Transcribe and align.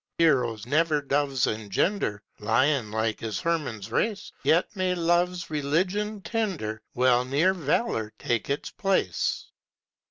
Heroes 0.17 0.65
never 0.65 0.99
doves 0.99 1.45
engender, 1.45 2.23
Lionlike 2.39 3.21
is 3.21 3.39
Hermann's 3.41 3.91
race; 3.91 4.31
Yet 4.41 4.67
may 4.75 4.95
love's 4.95 5.51
religion 5.51 6.21
tender 6.23 6.81
Well 6.95 7.23
near 7.23 7.53
valour 7.53 8.11
take 8.17 8.49
its 8.49 8.71
place. 8.71 9.51